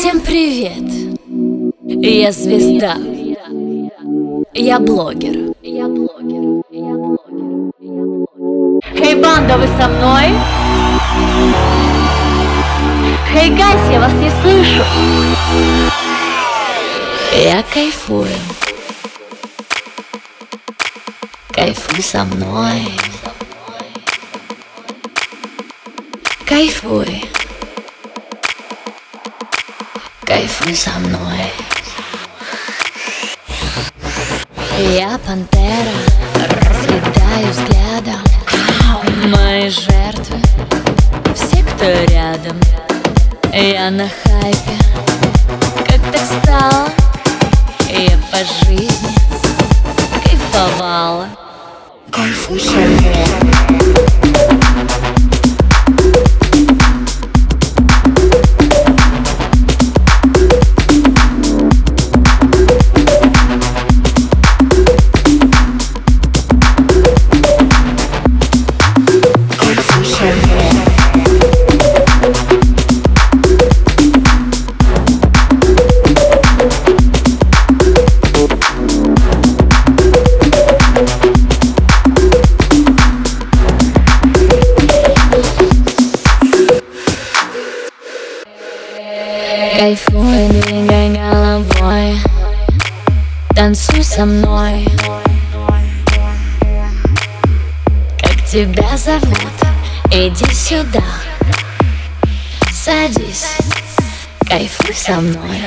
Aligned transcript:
Всем 0.00 0.18
привет! 0.22 0.82
Я 1.82 2.32
звезда. 2.32 2.96
Я 4.54 4.80
блогер. 4.80 5.54
Я 5.60 5.88
блогер. 5.88 6.62
Я 6.70 6.94
блогер. 6.94 7.72
Хей, 8.96 9.14
банда, 9.16 9.58
вы 9.58 9.66
со 9.78 9.88
мной? 9.90 10.32
Хей, 13.30 13.50
гайс, 13.50 13.90
я 13.90 14.00
вас 14.00 14.12
не 14.14 14.30
слышу. 14.40 14.82
Я 17.36 17.62
кайфую. 17.70 18.26
Кайфуй 21.50 22.02
со 22.02 22.24
мной. 22.24 22.88
Кайфуй. 26.46 27.22
Кайфуй 30.30 30.76
со 30.76 30.90
мной. 31.00 31.52
Я 34.78 35.18
пантера, 35.26 35.90
разъедаю 36.68 37.48
взглядом. 37.50 38.22
Мои 39.26 39.68
жертвы, 39.68 40.38
все, 41.34 41.64
кто 41.64 41.84
рядом. 42.12 42.60
Я 43.52 43.90
на 43.90 44.08
хайпе, 44.22 44.78
как 45.88 46.12
так 46.12 46.24
стало? 46.44 46.88
Я 47.88 48.16
по 48.30 48.38
жизни 48.64 49.12
кайфовала. 50.22 51.28
Кайфуй 52.12 52.60
со 52.60 52.76
мной 52.76 52.99
со 94.10 94.26
мной. 94.26 94.84
Как 98.18 98.44
тебя 98.44 98.96
зовут? 98.96 99.38
Иди 100.10 100.52
сюда. 100.52 101.04
Садись. 102.72 103.56
Кайфуй 104.48 104.94
со 104.96 105.20
мной. 105.20 105.62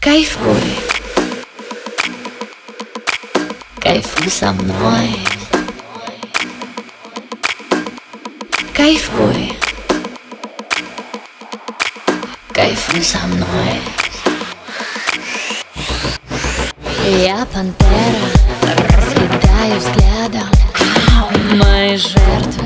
Кайфуй. 0.00 0.78
Кайфуй 3.80 4.30
со 4.30 4.52
мной. 4.52 5.18
Кайфуй. 8.74 9.58
Кайфуй 12.52 13.02
со 13.02 13.18
мной 13.28 14.01
Я 17.12 17.44
пантера 17.44 18.24
Разъедаю 18.62 19.78
взглядом. 19.78 20.48
Мои 21.56 21.96
жертвы 21.98 22.64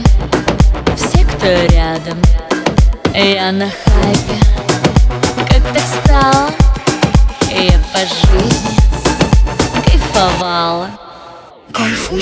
Все, 0.97 1.25
кто 1.25 1.47
рядом. 1.75 2.17
Я 3.13 3.51
на 3.51 3.69
хайпе 3.69 4.39
Как 5.49 5.63
так 5.75 5.83
стало 6.05 6.51
Я 7.51 7.81
по 7.93 7.99
жизни 7.99 8.77
Кайфовала. 9.85 10.91
Кайфуй 11.73 12.21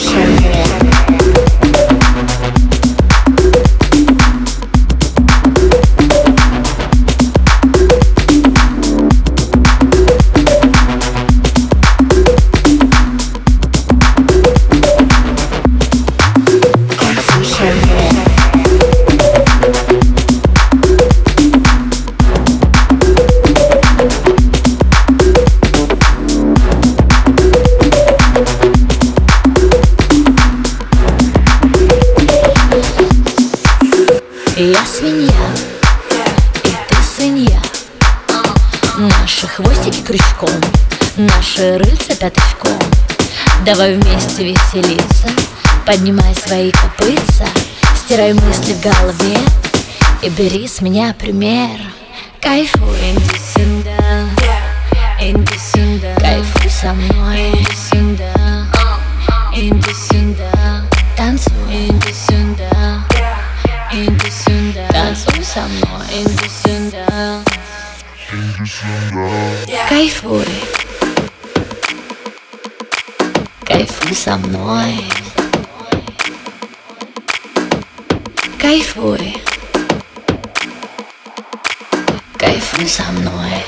Наши 38.97 39.49
хвостики 39.49 40.03
крючком, 40.03 40.50
наши 41.16 41.78
рыльца 41.78 42.15
пятачком. 42.15 42.78
Давай 43.66 43.97
вместе 43.97 44.44
веселиться, 44.44 45.28
поднимай 45.84 46.32
свои 46.37 46.71
копытца 46.71 47.44
Стирай 47.97 48.34
мысли 48.34 48.72
в 48.72 48.81
голове 48.81 49.37
и 50.22 50.28
бери 50.28 50.69
с 50.69 50.81
меня 50.81 51.12
пример. 51.19 51.81
Кайфуй, 52.41 52.97
иди 53.16 53.41
сюда, 53.53 54.28
иди 55.21 55.59
сюда 55.59 56.15
Кайфуй 56.21 56.71
со 56.71 56.93
мной, 56.93 57.50
иди 57.50 57.75
сюда, 57.75 58.66
иди 59.56 59.93
сюда 59.93 60.84
Танцуй, 61.16 61.88
иди 61.88 62.15
сюда 62.15 63.04
Иди 63.93 64.31
сюда, 64.31 64.87
танцуй 64.91 65.44
со 65.44 65.62
мной, 65.62 66.06
иди 66.12 66.49
сюда 66.62 67.53
Кайфуй 69.89 70.45
Кайфуй 73.65 74.15
со 74.17 74.37
мной 74.37 75.05
Кайфуй 78.61 79.37
Кайфуй 82.37 82.89
со 82.89 83.05
мной 83.12 83.65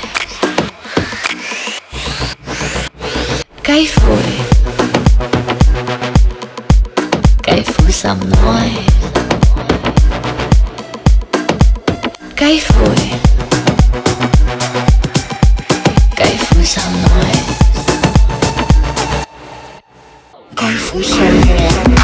Кайфуй 3.62 4.16
Кайфуй 7.44 7.92
со 7.92 8.14
мной 8.14 8.72
Кайфуй 12.34 13.35
Kayfu 20.56 21.02
şöyle 21.02 21.95